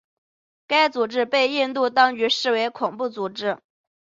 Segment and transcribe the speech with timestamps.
[0.65, 3.59] 该组织被印度当局视为恐怖组织。